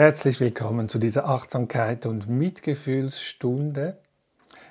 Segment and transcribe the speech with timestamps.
[0.00, 3.98] Herzlich willkommen zu dieser Achtsamkeit und Mitgefühlsstunde.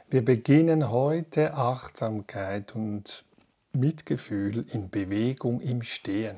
[0.10, 3.26] Wir beginnen heute Achtsamkeit und
[3.72, 6.38] Mitgefühl in Bewegung im Stehen.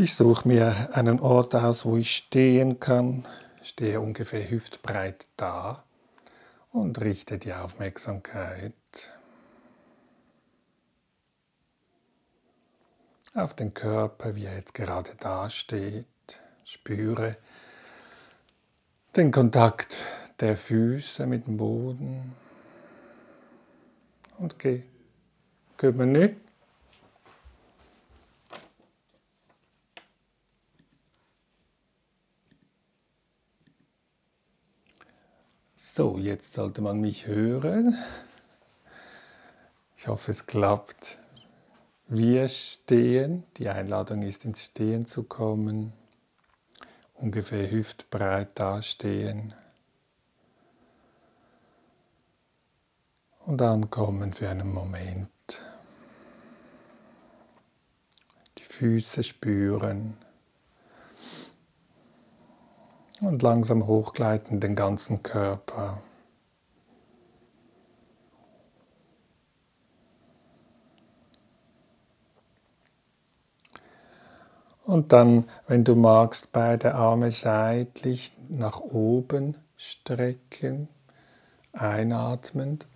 [0.00, 3.22] Ich suche mir einen Ort aus, wo ich stehen kann.
[3.62, 5.84] Stehe ungefähr hüftbreit da
[6.72, 8.72] und richte die Aufmerksamkeit
[13.34, 16.06] auf den Körper, wie er jetzt gerade dasteht.
[16.64, 17.36] Spüre
[19.16, 20.02] den Kontakt
[20.40, 22.34] der Füße mit dem Boden
[24.38, 24.82] und geh.
[25.76, 26.49] Kümmere nicht
[36.00, 37.94] So, jetzt sollte man mich hören.
[39.98, 41.18] Ich hoffe, es klappt.
[42.08, 43.44] Wir stehen.
[43.58, 45.92] Die Einladung ist, ins Stehen zu kommen.
[47.16, 49.52] Ungefähr hüftbreit dastehen.
[53.44, 55.28] Und ankommen für einen Moment.
[58.56, 60.16] Die Füße spüren
[63.20, 65.98] und langsam hochgleiten den ganzen Körper.
[74.84, 80.88] Und dann, wenn du magst, beide Arme seitlich nach oben strecken,
[81.72, 82.88] einatmend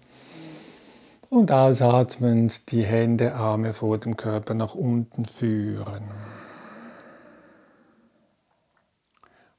[1.31, 6.03] und ausatmend die Hände, Arme vor dem Körper nach unten führen.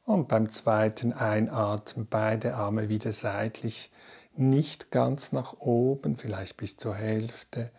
[0.06, 3.92] Und beim zweiten Einatmen beide Arme wieder seitlich,
[4.38, 7.72] nicht ganz nach oben, vielleicht bis zur Hälfte.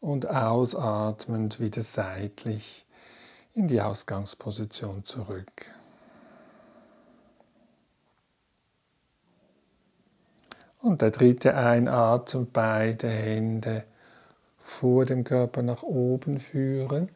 [0.00, 2.86] Und ausatmend wieder seitlich
[3.54, 5.72] in die Ausgangsposition zurück.
[10.80, 13.84] Und der dritte Einatmen, beide Hände
[14.58, 17.10] vor dem Körper nach oben führen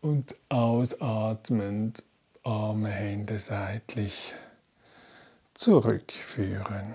[0.00, 2.04] und ausatmend
[2.48, 4.32] Arme, Hände seitlich
[5.52, 6.94] zurückführen.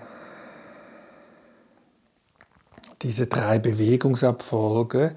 [3.02, 5.14] Diese drei Bewegungsabfolge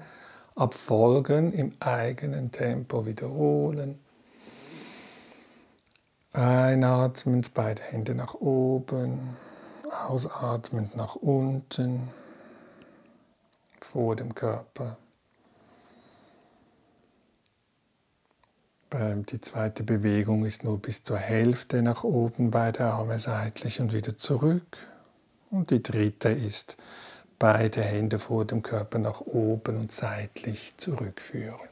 [0.54, 3.98] abfolgen im eigenen Tempo wiederholen.
[6.32, 9.36] Einatmend, beide Hände nach oben,
[10.06, 12.10] ausatmend nach unten,
[13.80, 14.98] vor dem Körper.
[18.90, 24.16] Die zweite Bewegung ist nur bis zur Hälfte nach oben, beide Arme seitlich und wieder
[24.16, 24.78] zurück.
[25.50, 26.78] Und die dritte ist
[27.38, 31.68] beide Hände vor dem Körper nach oben und seitlich zurückführen.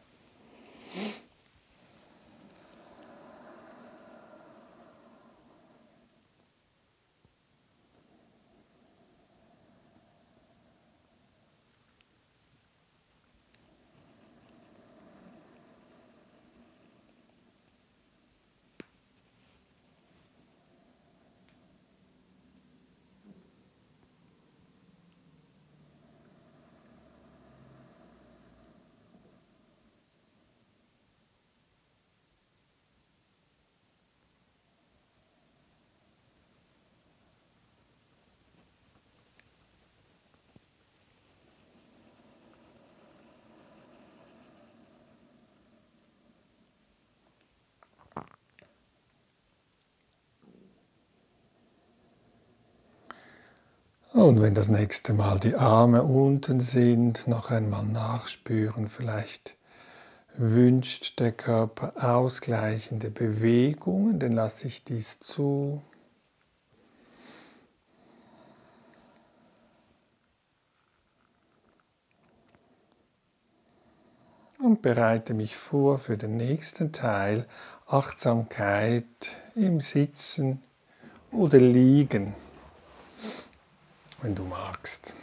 [54.16, 59.58] Und wenn das nächste Mal die Arme unten sind, noch einmal nachspüren, vielleicht
[60.38, 65.82] wünscht der Körper ausgleichende Bewegungen, dann lasse ich dies zu.
[74.58, 77.46] Und bereite mich vor für den nächsten Teil.
[77.86, 79.04] Achtsamkeit
[79.54, 80.62] im Sitzen
[81.32, 82.34] oder Liegen
[84.22, 85.14] wenn du magst.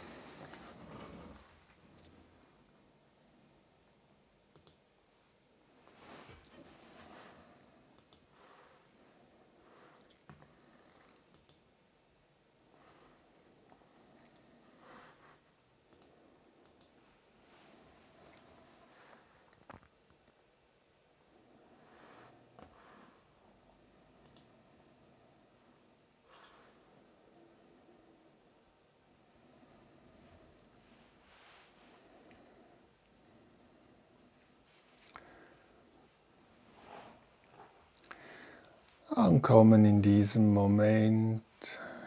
[39.16, 41.44] Ankommen in diesem Moment,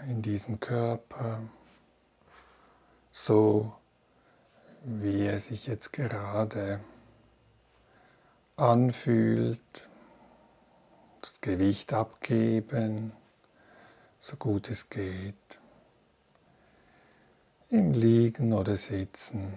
[0.10, 1.40] in diesem Körper,
[3.14, 3.72] so
[4.84, 6.82] wie er sich jetzt gerade
[8.58, 9.88] anfühlt,
[11.22, 13.14] das Gewicht abgeben,
[14.20, 15.60] so gut es geht,
[17.70, 19.54] im Liegen oder Sitzen.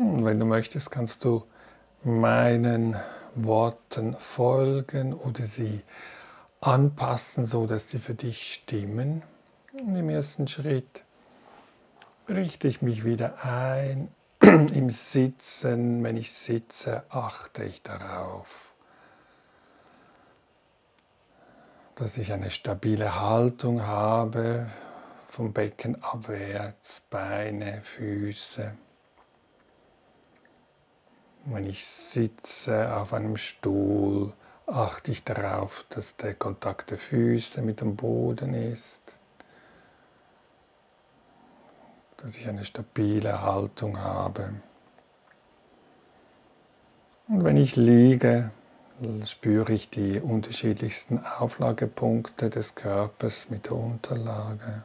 [0.00, 1.42] Und wenn du möchtest, kannst du
[2.04, 2.94] meinen
[3.34, 5.82] Worten folgen oder sie
[6.60, 9.24] anpassen, so dass sie für dich stimmen.
[9.72, 11.02] Und im ersten Schritt
[12.28, 14.06] richte ich mich wieder ein.
[14.40, 18.72] Im Sitzen, wenn ich sitze, achte ich darauf,
[21.96, 24.68] dass ich eine stabile Haltung habe,
[25.28, 28.74] vom Becken abwärts, Beine, Füße.
[31.46, 34.32] Wenn ich sitze auf einem Stuhl,
[34.66, 39.00] achte ich darauf, dass der Kontakt der Füße mit dem Boden ist,
[42.18, 44.52] dass ich eine stabile Haltung habe.
[47.28, 48.50] Und wenn ich liege,
[49.24, 54.82] spüre ich die unterschiedlichsten Auflagepunkte des Körpers mit der Unterlage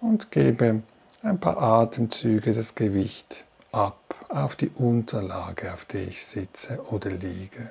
[0.00, 0.82] und gebe
[1.22, 7.70] ein paar Atemzüge das Gewicht ab auf die Unterlage, auf der ich sitze oder liege.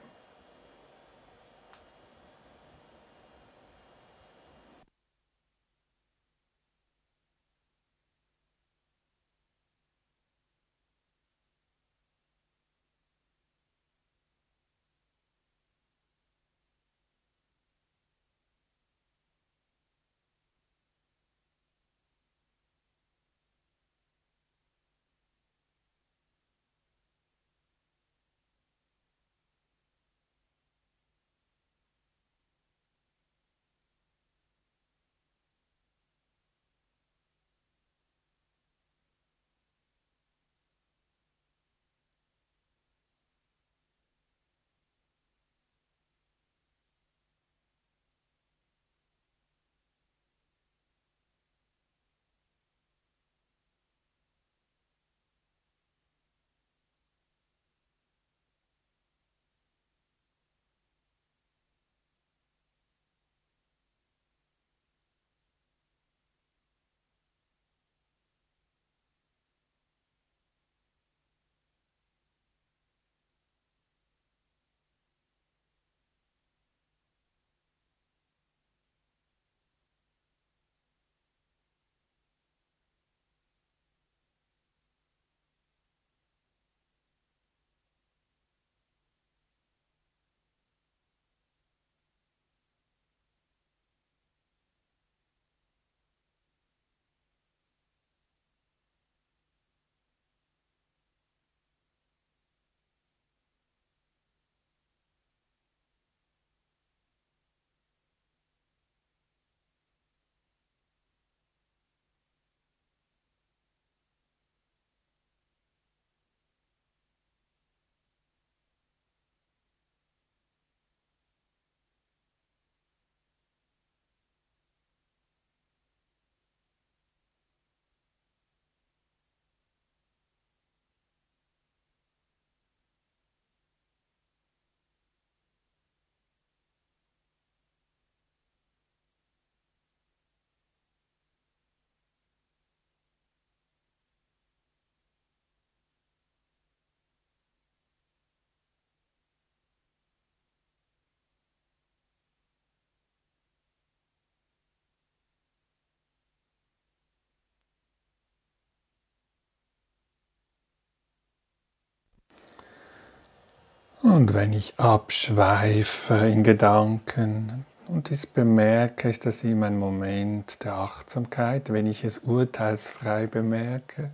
[164.03, 170.74] Und wenn ich abschweife in Gedanken und dies bemerke, ist das immer ein Moment der
[170.74, 174.10] Achtsamkeit, wenn ich es urteilsfrei bemerke.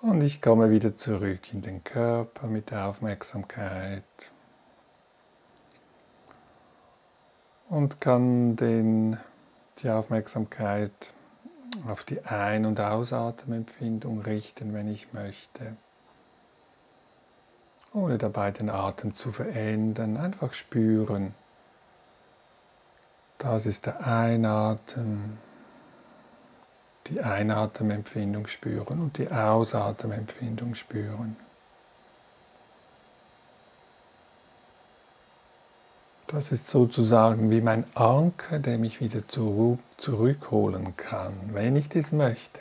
[0.00, 4.04] Und ich komme wieder zurück in den Körper mit der Aufmerksamkeit
[7.68, 9.18] und kann den,
[9.78, 11.12] die Aufmerksamkeit
[11.88, 15.76] auf die Ein- und Ausatemempfindung richten, wenn ich möchte
[17.92, 20.16] ohne dabei den Atem zu verändern.
[20.16, 21.34] Einfach spüren.
[23.38, 25.38] Das ist der Einatmen,
[27.06, 31.36] die Einatemempfindung spüren und die Ausatemempfindung spüren.
[36.26, 42.60] Das ist sozusagen wie mein Anker, der mich wieder zurückholen kann, wenn ich das möchte.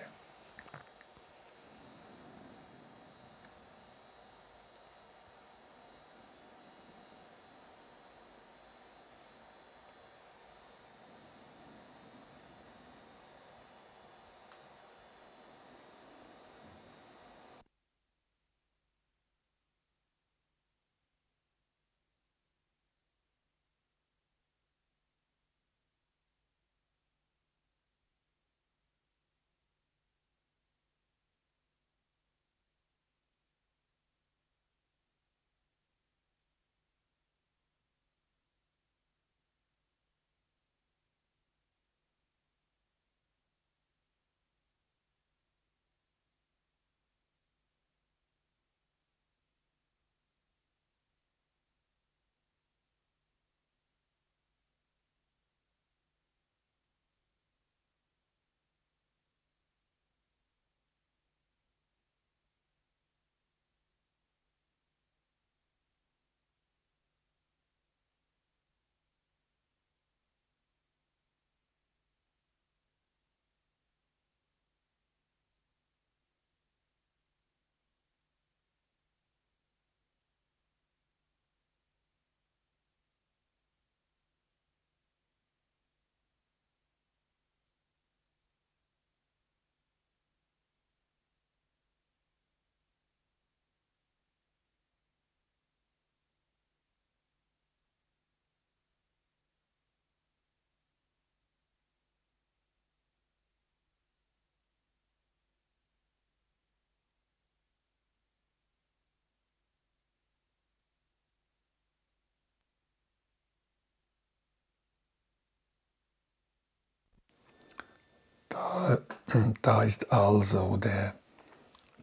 [119.62, 121.14] Da, ist also der,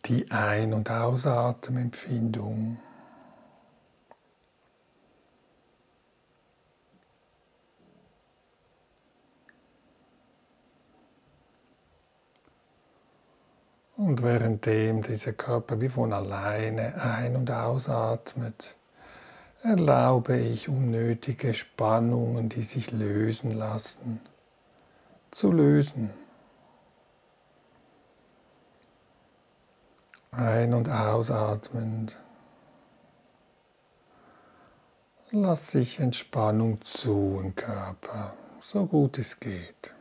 [0.05, 2.79] die Ein- und Ausatemempfindung.
[13.97, 18.75] Und währenddem dieser Körper wie von alleine ein- und ausatmet,
[19.63, 24.21] erlaube ich unnötige Spannungen, die sich lösen lassen,
[25.31, 26.11] zu lösen.
[30.37, 32.15] Ein- und ausatmend.
[35.31, 39.96] Lass sich Entspannung zu im Körper, so gut es geht.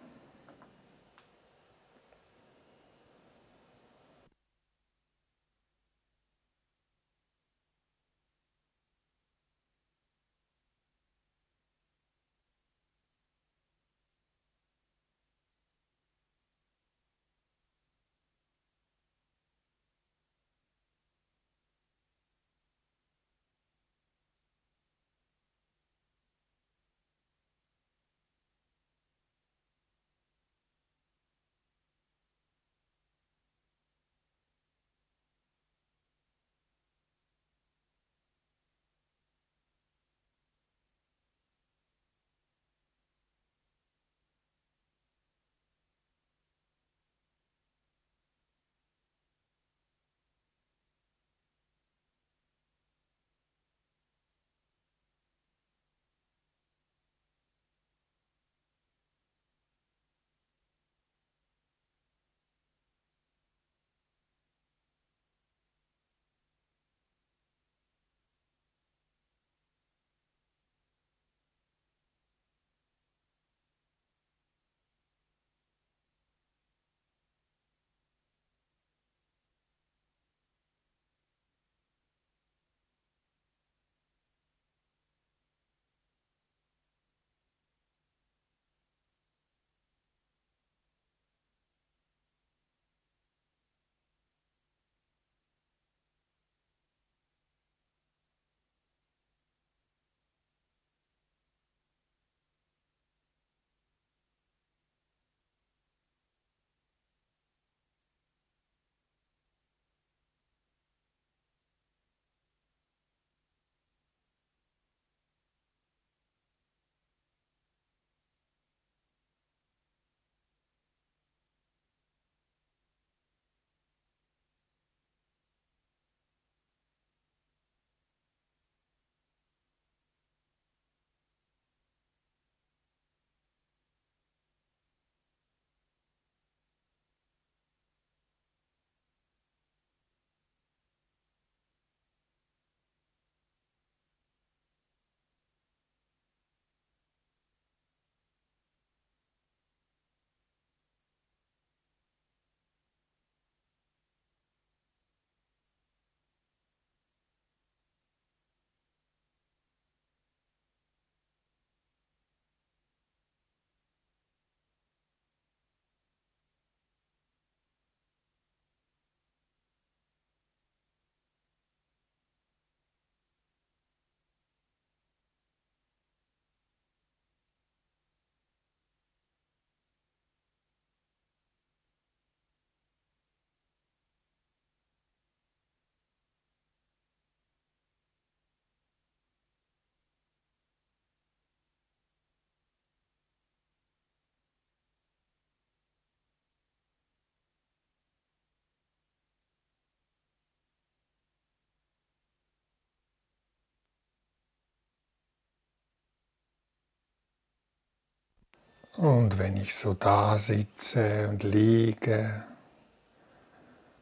[209.05, 212.43] Und wenn ich so da sitze und liege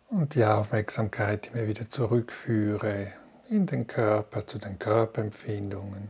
[0.09, 3.11] und die Aufmerksamkeit immer wieder zurückführe
[3.49, 6.07] in den Körper, zu den Körperempfindungen,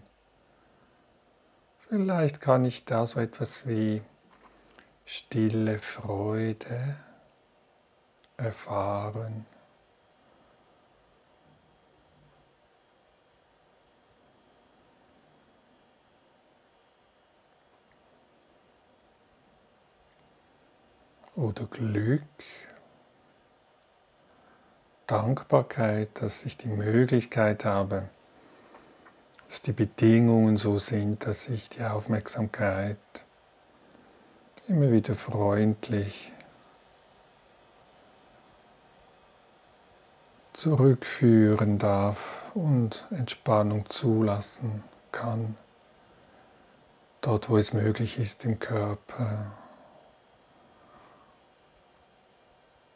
[1.90, 4.04] vielleicht kann ich da so etwas wie
[5.06, 6.96] stille Freude
[8.38, 9.48] erfahren.
[21.36, 22.24] Oder Glück,
[25.08, 28.10] Dankbarkeit, dass ich die Möglichkeit habe,
[29.48, 32.98] dass die Bedingungen so sind, dass ich die Aufmerksamkeit
[34.68, 36.32] immer wieder freundlich
[40.54, 45.58] zurückführen darf und Entspannung zulassen kann,
[47.22, 49.63] dort wo es möglich ist im Körper.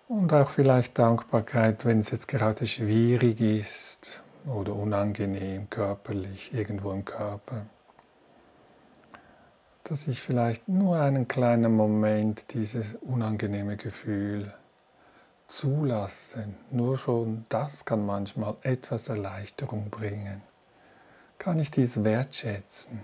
[0.08, 7.04] Und auch vielleicht Dankbarkeit, wenn es jetzt gerade schwierig ist oder unangenehm körperlich, irgendwo im
[7.04, 7.66] Körper.
[9.84, 14.54] Dass ich vielleicht nur einen kleinen Moment dieses unangenehme Gefühl
[15.48, 16.48] zulasse.
[16.72, 20.42] Nur schon das kann manchmal etwas Erleichterung bringen.
[21.38, 23.02] Kann ich dies wertschätzen?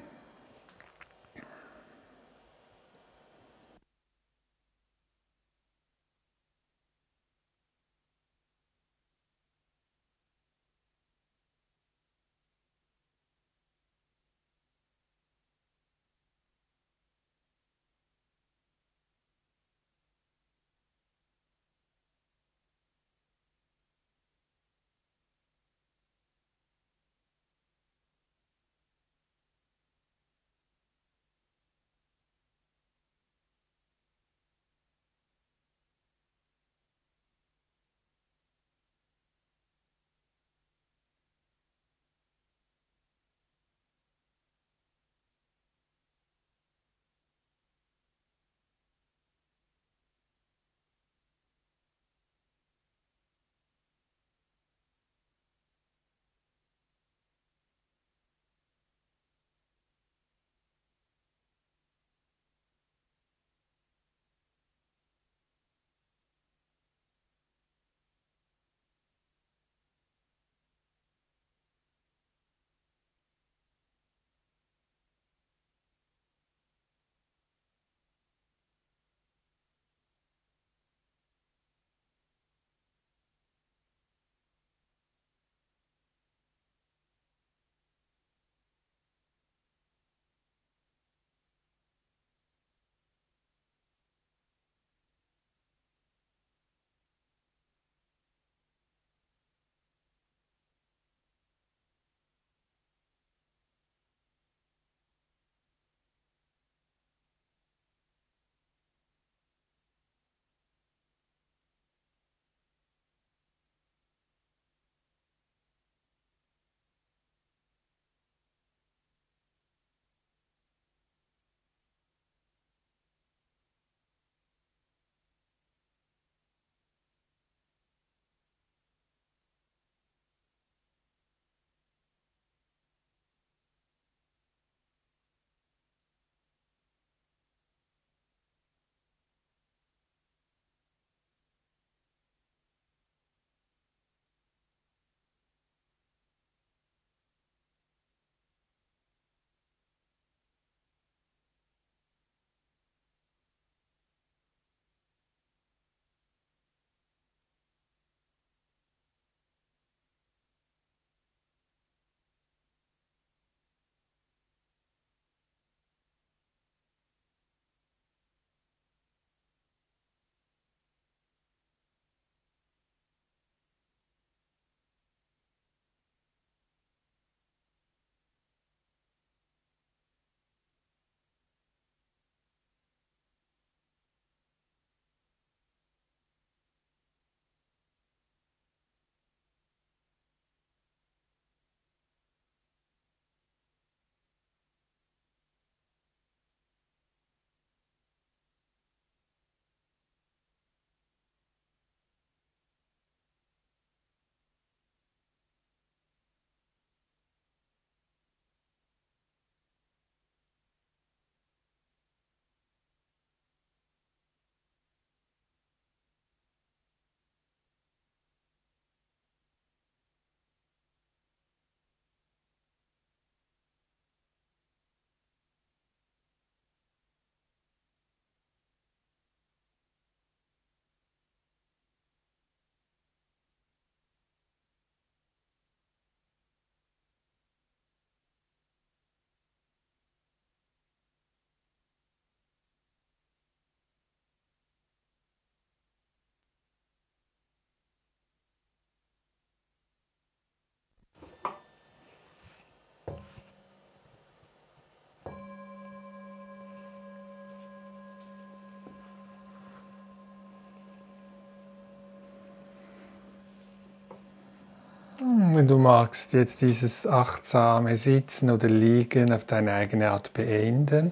[265.55, 271.11] Wenn du magst, jetzt dieses achtsame Sitzen oder Liegen auf deine eigene Art beenden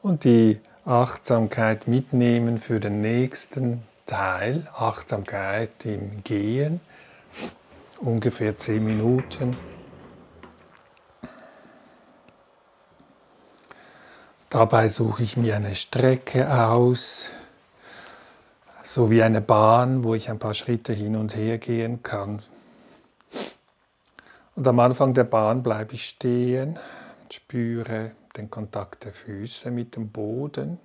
[0.00, 6.80] und die Achtsamkeit mitnehmen für den nächsten Teil, Achtsamkeit im Gehen,
[7.98, 9.56] ungefähr zehn Minuten.
[14.50, 17.30] Dabei suche ich mir eine Strecke aus,
[18.84, 22.40] so wie eine Bahn, wo ich ein paar Schritte hin und her gehen kann.
[24.54, 26.78] Und am Anfang der Bahn bleibe ich stehen,
[27.30, 30.78] spüre den Kontakt der Füße mit dem Boden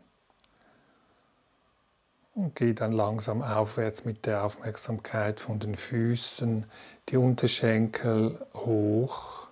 [2.33, 6.63] und gehe dann langsam aufwärts mit der Aufmerksamkeit von den Füßen,
[7.09, 9.47] die Unterschenkel hoch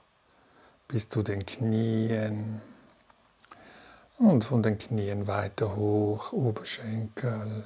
[0.88, 2.62] bis zu den Knien
[4.18, 7.66] und von den Knien weiter hoch, Oberschenkel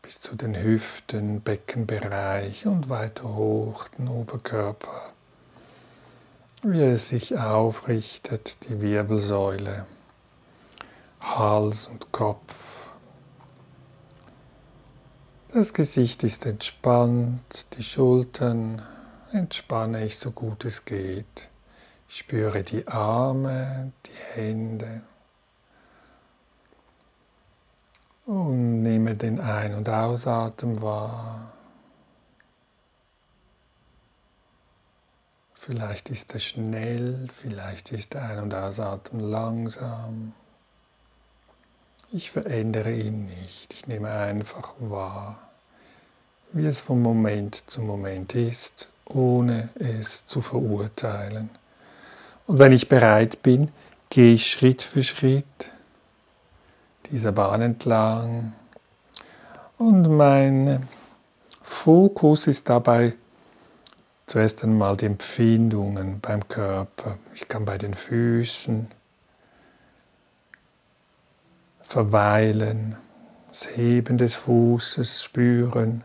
[0.00, 5.12] bis zu den Hüften, Beckenbereich und weiter hoch, den Oberkörper
[6.64, 9.84] wie es sich aufrichtet, die Wirbelsäule,
[11.20, 12.88] Hals und Kopf.
[15.52, 18.80] Das Gesicht ist entspannt, die Schultern
[19.32, 21.48] entspanne ich so gut es geht.
[22.08, 25.02] Ich spüre die Arme, die Hände
[28.24, 31.52] und nehme den Ein- und Ausatmen wahr.
[35.66, 40.34] Vielleicht ist er schnell, vielleicht ist Ein- und Ausatmen langsam.
[42.12, 43.72] Ich verändere ihn nicht.
[43.72, 45.38] Ich nehme einfach wahr,
[46.52, 51.48] wie es von Moment zu Moment ist, ohne es zu verurteilen.
[52.46, 53.70] Und wenn ich bereit bin,
[54.10, 55.72] gehe ich Schritt für Schritt
[57.10, 58.52] dieser Bahn entlang.
[59.78, 60.86] Und mein
[61.62, 63.14] Fokus ist dabei
[64.26, 67.18] Zuerst einmal die Empfindungen beim Körper.
[67.34, 68.88] Ich kann bei den Füßen
[71.82, 72.96] verweilen,
[73.50, 76.02] das Heben des Fußes spüren,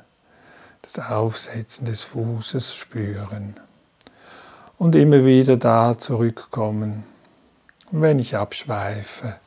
[0.82, 3.56] das Aufsetzen des Fußes spüren
[4.78, 7.04] und immer wieder da zurückkommen,
[7.92, 9.40] wenn ich abschweife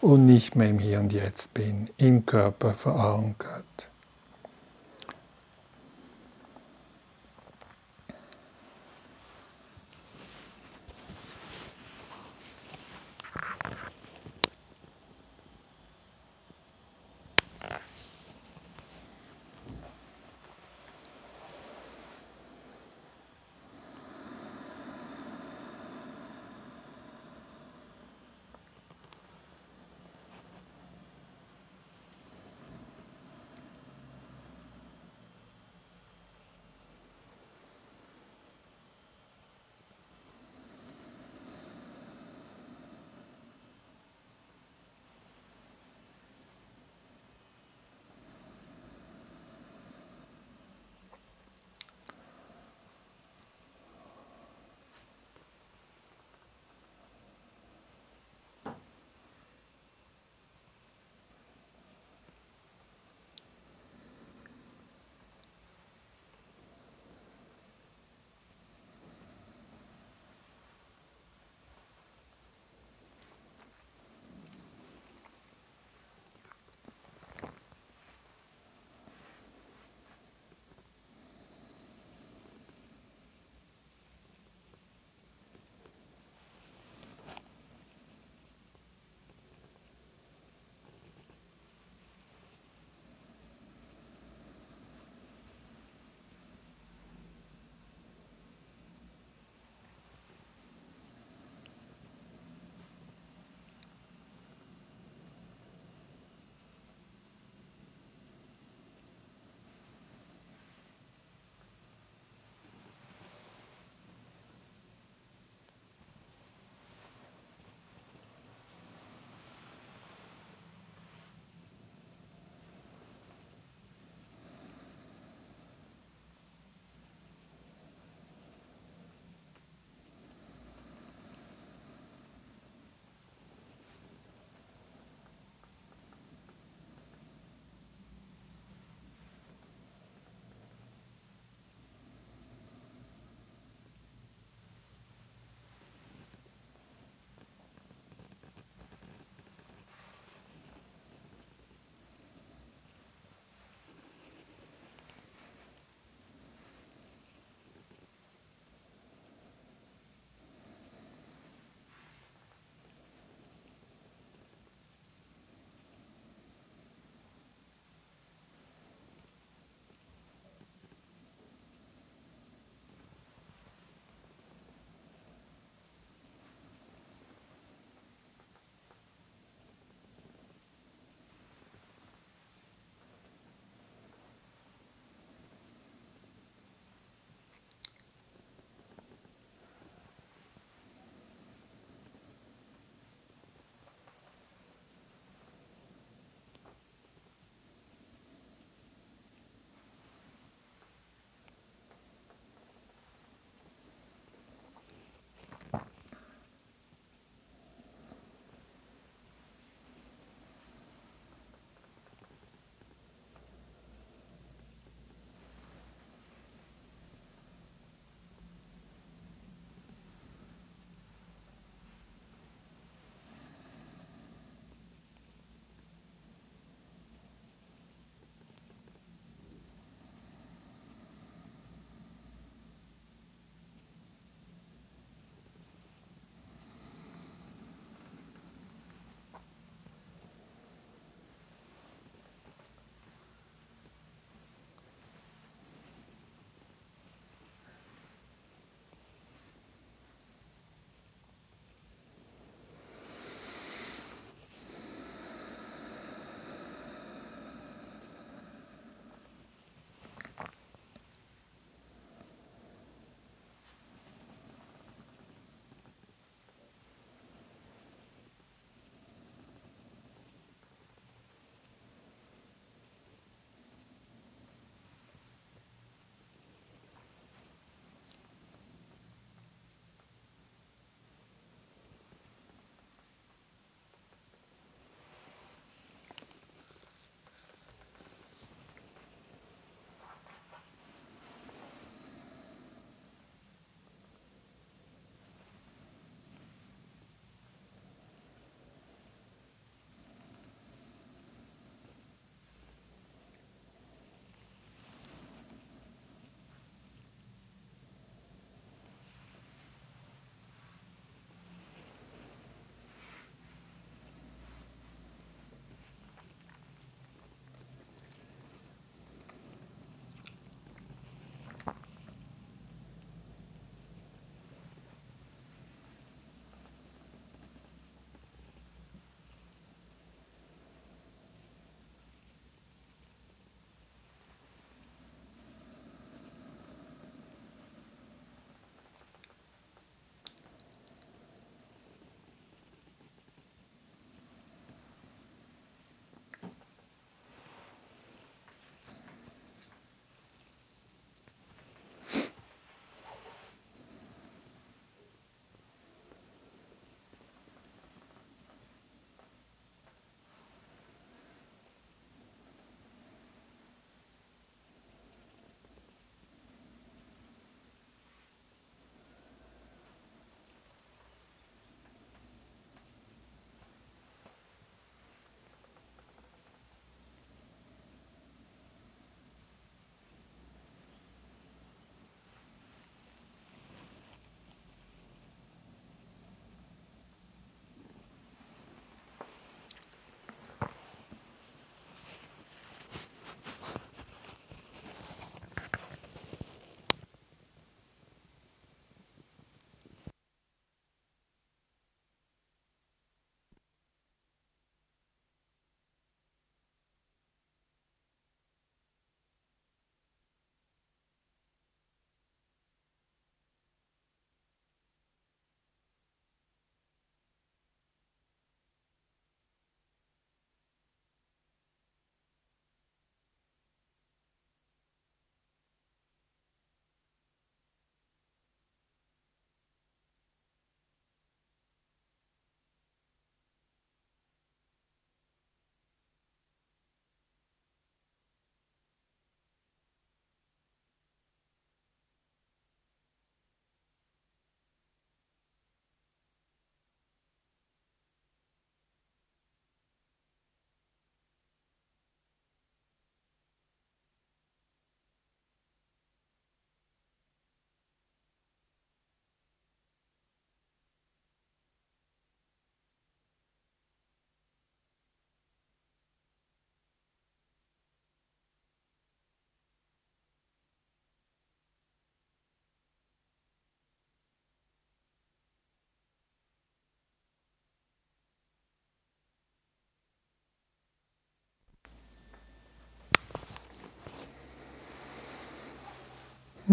[0.00, 3.88] und nicht mehr im Hier und Jetzt bin, im Körper verankert.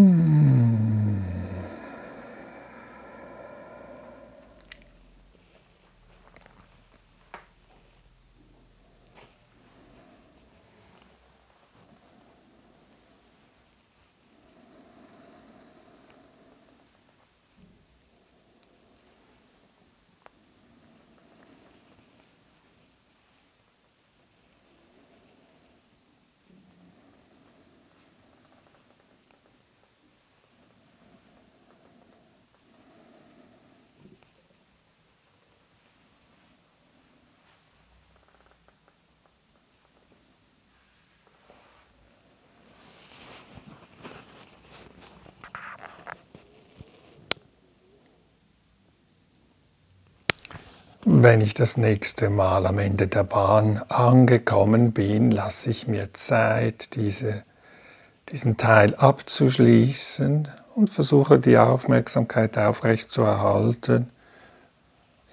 [0.02, 0.61] Hmm.
[51.04, 56.94] Wenn ich das nächste Mal am Ende der Bahn angekommen bin, lasse ich mir Zeit,
[56.94, 57.42] diese,
[58.28, 60.46] diesen Teil abzuschließen
[60.76, 64.10] und versuche die Aufmerksamkeit aufrecht zu erhalten.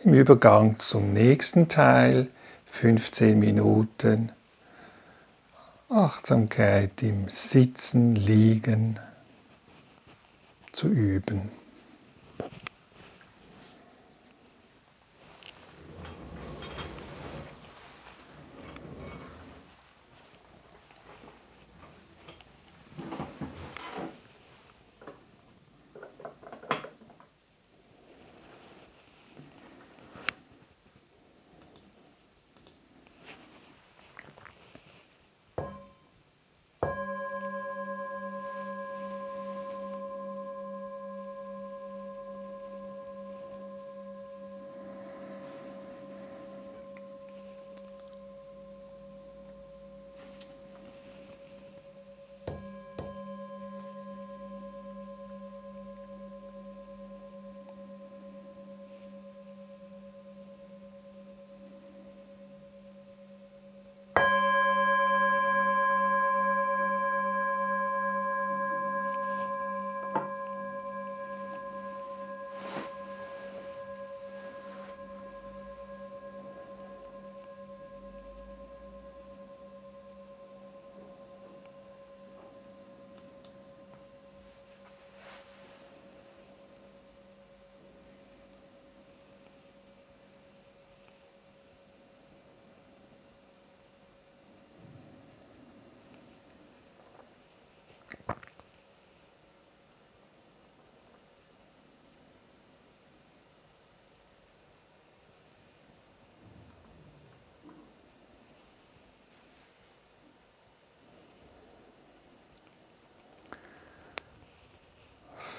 [0.03, 2.29] Im Übergang zum nächsten Teil,
[2.71, 4.31] 15 Minuten,
[5.87, 8.99] Achtsamkeit im Sitzen, Liegen
[10.71, 11.58] zu üben.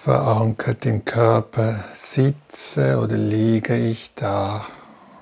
[0.03, 4.65] Verankert im Körper sitze oder liege ich da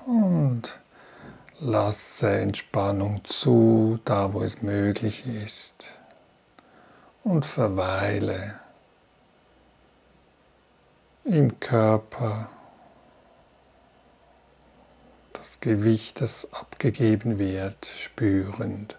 [0.05, 0.79] und
[1.59, 5.89] lasse Entspannung zu, da wo es möglich ist
[7.25, 8.57] und verweile
[11.25, 12.47] im Körper
[15.33, 18.98] das Gewicht, das abgegeben wird, spürend.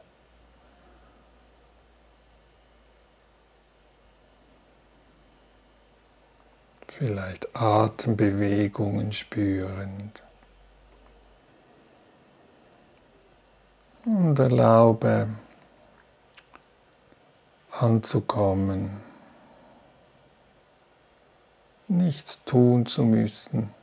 [6.93, 10.23] Vielleicht Atembewegungen spürend.
[14.05, 15.29] Und erlaube
[17.71, 19.01] anzukommen,
[21.89, 23.75] nichts tun zu müssen.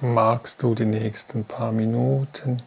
[0.00, 2.62] Magst du die nächsten paar Minuten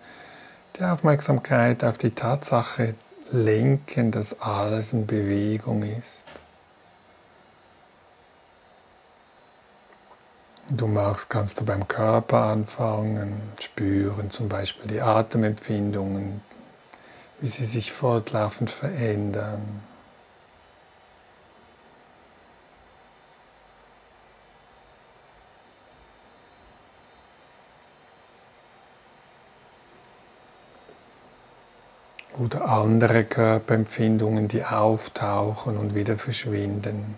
[0.78, 2.96] die Aufmerksamkeit auf die Tatsache
[3.32, 6.26] lenken, dass alles in Bewegung ist.
[10.70, 16.42] Du magst, kannst du beim Körper anfangen, spüren zum Beispiel die Atemempfindungen,
[17.42, 19.82] wie sie sich fortlaufend verändern.
[32.44, 37.16] Oder andere Körperempfindungen, die auftauchen und wieder verschwinden.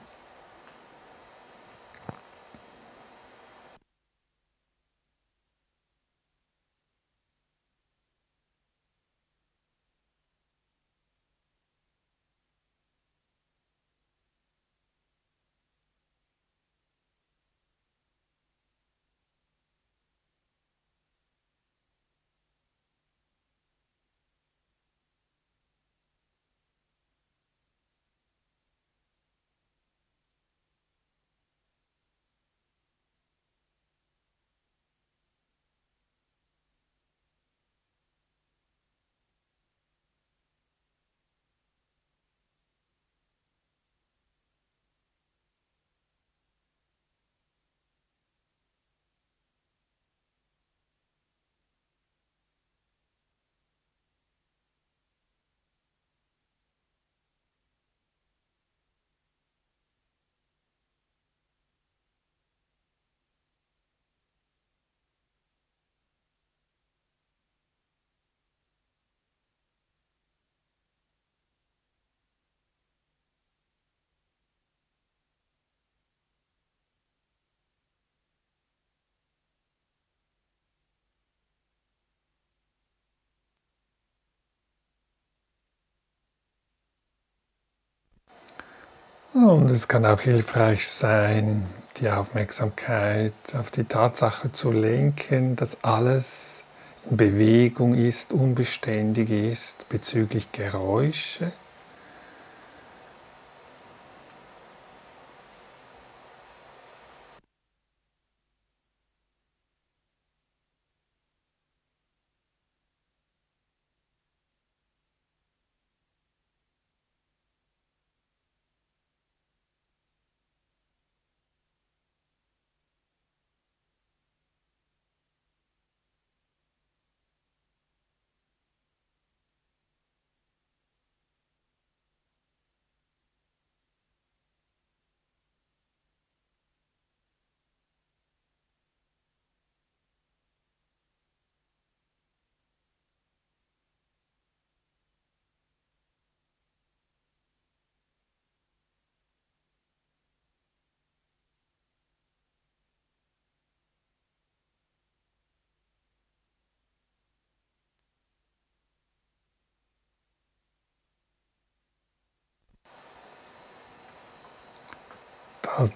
[89.36, 91.65] Und es kann auch hilfreich sein,
[91.97, 96.63] die Aufmerksamkeit auf die Tatsache zu lenken, dass alles
[97.11, 101.51] in Bewegung ist, unbeständig ist bezüglich Geräusche.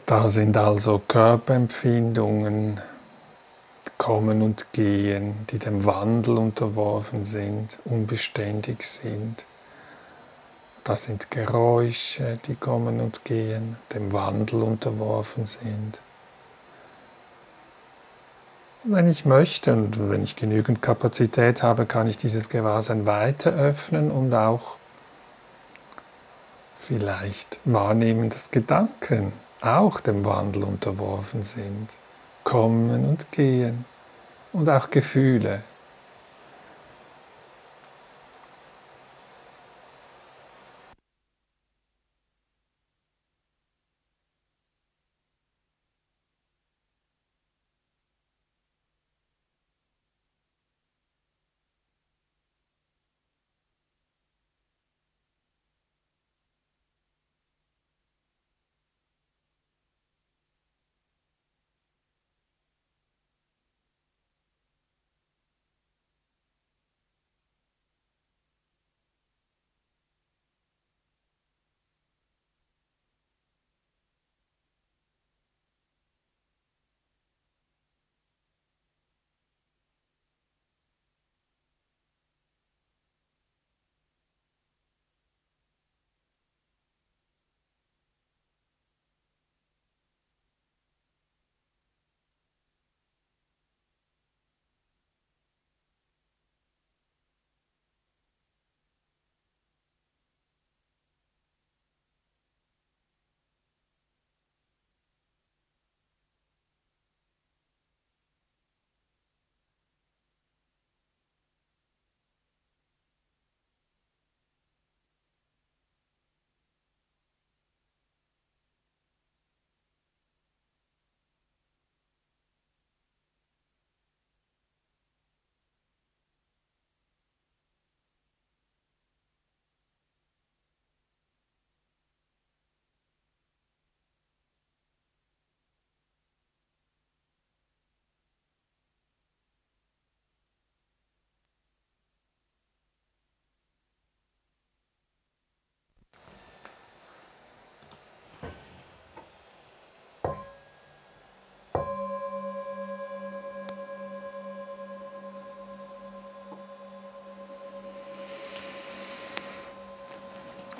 [0.05, 2.81] Da sind also Körperempfindungen,
[3.97, 9.45] kommen und gehen, die dem Wandel unterworfen sind, unbeständig sind.
[10.83, 16.01] Das sind Geräusche, die kommen und gehen, dem Wandel unterworfen sind.
[18.83, 24.11] Wenn ich möchte und wenn ich genügend Kapazität habe, kann ich dieses Gewahrsein weiter öffnen
[24.11, 24.75] und auch
[26.81, 29.31] vielleicht wahrnehmen, dass Gedanken
[29.61, 31.89] auch dem Wandel unterworfen sind,
[32.43, 33.85] kommen und gehen
[34.53, 35.63] und auch Gefühle.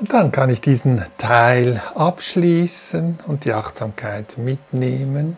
[0.02, 5.38] Dann kann ich diesen Teil abschließen und die Achtsamkeit mitnehmen.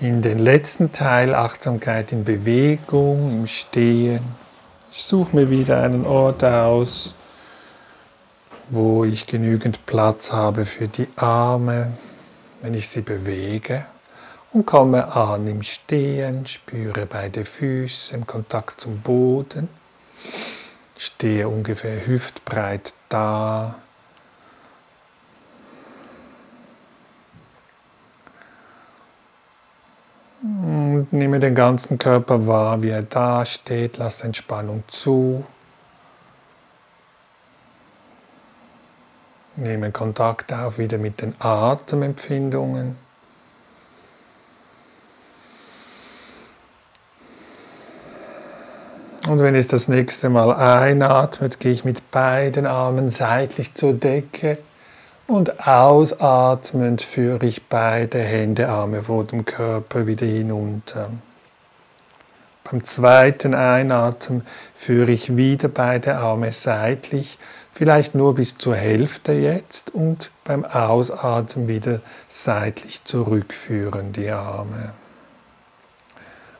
[0.00, 4.22] In den letzten Teil Achtsamkeit in Bewegung, im Stehen.
[4.92, 7.14] Ich suche mir wieder einen Ort aus,
[8.70, 11.92] wo ich genügend Platz habe für die Arme,
[12.62, 13.84] wenn ich sie bewege
[14.52, 19.68] und komme an im Stehen, spüre beide Füße im Kontakt zum Boden,
[21.00, 23.76] stehe ungefähr hüftbreit da.
[30.42, 35.44] Und nehme den ganzen Körper wahr, wie er da steht, lasse Entspannung zu.
[39.56, 42.96] Nehme Kontakt auf wieder mit den Atemempfindungen.
[49.28, 54.58] Und wenn es das nächste Mal einatmet, gehe ich mit beiden Armen seitlich zur Decke
[55.26, 61.10] und ausatmend führe ich beide Hände, Arme vor dem Körper wieder hinunter.
[62.64, 67.38] Beim zweiten Einatmen führe ich wieder beide Arme seitlich,
[67.72, 74.92] vielleicht nur bis zur Hälfte jetzt und beim Ausatmen wieder seitlich zurückführen die Arme.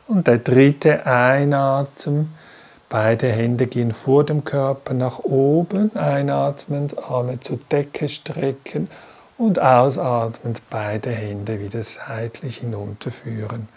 [0.07, 2.33] Und der dritte Einatmen
[2.91, 8.89] Beide Hände gehen vor dem Körper nach oben, einatmend, Arme zur Decke strecken
[9.37, 13.69] und ausatmend beide Hände wieder seitlich hinunterführen.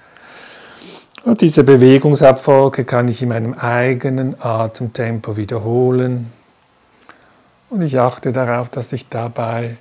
[1.23, 6.33] Und diese Bewegungsabfolge kann ich in meinem eigenen Atemtempo wiederholen.
[7.71, 9.77] Und ich achte darauf, dass ich dabei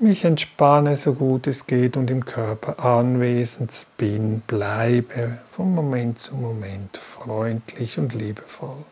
[0.00, 6.36] mich entspanne, so gut es geht und im Körper anwesend bin, bleibe von Moment zu
[6.36, 8.84] Moment freundlich und liebevoll.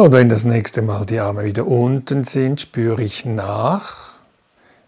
[0.00, 4.14] Und wenn das nächste Mal die Arme wieder unten sind, spüre ich nach.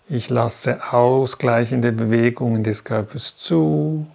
[0.09, 4.07] Ich lasse ausgleichende Bewegungen des Körpers zu,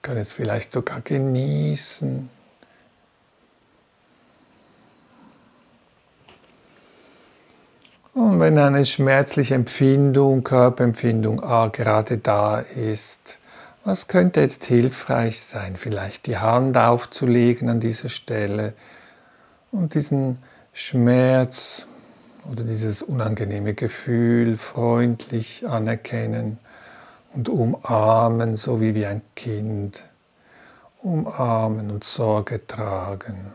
[0.00, 2.30] kann es vielleicht sogar genießen.
[8.12, 13.40] Und wenn eine schmerzliche Empfindung, Körperempfindung ah, gerade da ist,
[13.84, 15.74] was könnte jetzt hilfreich sein?
[15.76, 18.74] Vielleicht die Hand aufzulegen an dieser Stelle,
[19.74, 20.38] und diesen
[20.72, 21.86] Schmerz
[22.50, 26.58] oder dieses unangenehme Gefühl freundlich anerkennen
[27.34, 30.04] und umarmen, so wie wie ein Kind.
[31.02, 33.52] Umarmen und Sorge tragen.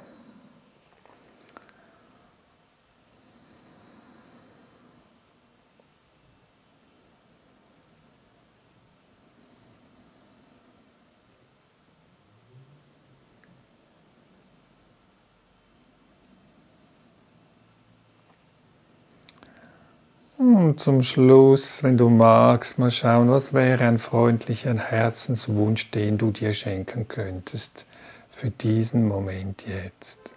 [20.59, 26.31] Und zum Schluss, wenn du magst, mal schauen, was wäre ein freundlicher Herzenswunsch, den du
[26.31, 27.85] dir schenken könntest
[28.29, 30.33] für diesen Moment jetzt.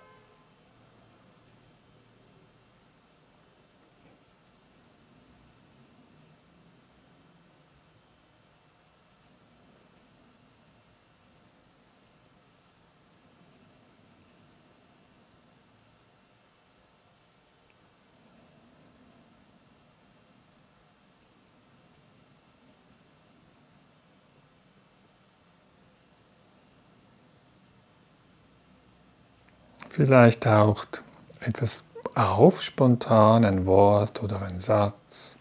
[30.05, 31.05] Vielleicht taucht
[31.39, 31.85] etwas
[32.17, 35.37] auf, spontan, ein Wort oder ein Satz.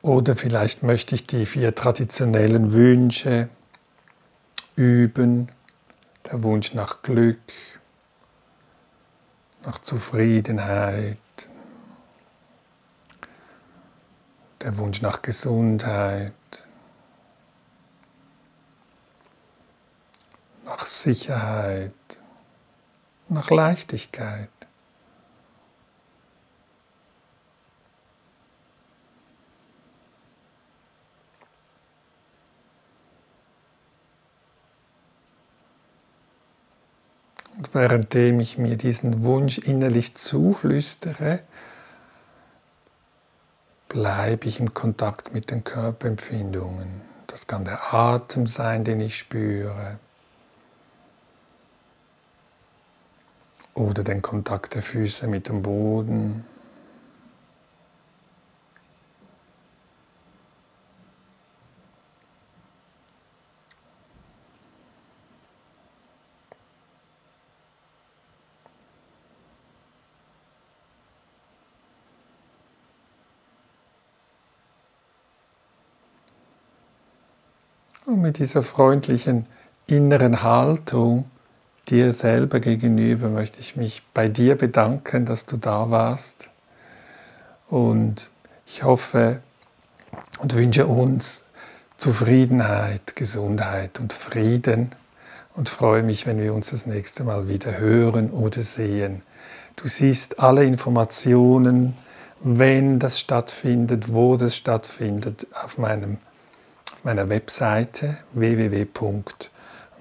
[0.00, 3.50] Oder vielleicht möchte ich die vier traditionellen Wünsche
[4.76, 5.50] üben.
[6.24, 7.52] der Wunsch nach Glück,
[9.66, 11.18] nach Zufriedenheit,
[14.62, 16.32] der Wunsch nach Gesundheit,
[20.64, 21.94] nach Sicherheit,
[23.28, 24.48] nach Leichtigkeit.
[37.56, 41.40] Und währenddem ich mir diesen Wunsch innerlich zuflüstere,
[43.88, 47.00] bleibe ich im Kontakt mit den Körperempfindungen.
[47.26, 49.98] Das kann der Atem sein, den ich spüre.
[53.74, 56.44] Oder den Kontakt der Füße mit dem Boden.
[78.04, 79.46] Und mit dieser freundlichen
[79.86, 81.31] inneren Haltung
[81.92, 86.48] dir selber gegenüber möchte ich mich bei dir bedanken, dass du da warst.
[87.68, 88.30] Und
[88.66, 89.42] ich hoffe
[90.38, 91.42] und wünsche uns
[91.98, 94.92] Zufriedenheit, Gesundheit und Frieden
[95.54, 99.20] und freue mich, wenn wir uns das nächste Mal wieder hören oder sehen.
[99.76, 101.94] Du siehst alle Informationen,
[102.40, 106.16] wenn das stattfindet, wo das stattfindet, auf meinem
[107.04, 108.16] meiner Webseite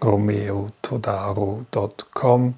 [0.02, 2.56] www.romeotodaro.com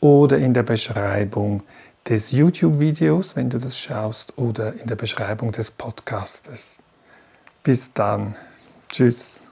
[0.00, 1.62] oder in der Beschreibung
[2.08, 6.78] des YouTube-Videos, wenn du das schaust, oder in der Beschreibung des Podcastes.
[7.62, 8.34] Bis dann.
[8.88, 9.45] Tschüss.